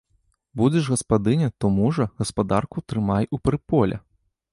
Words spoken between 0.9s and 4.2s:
гаспадыня, то мужа, гаспадарку трымай у прыполе.